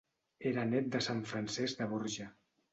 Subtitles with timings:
[0.51, 2.31] Era nét de Sant Francesc de Borja.